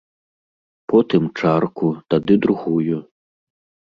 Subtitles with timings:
[0.93, 2.97] Потым чарку, тады другую.